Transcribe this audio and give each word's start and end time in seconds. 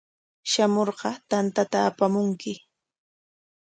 Shamurqa 0.51 1.09
tantata 1.29 1.77
apamunki. 1.89 2.53